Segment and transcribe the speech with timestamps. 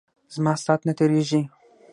[0.33, 1.41] زما سات نه تیریژی.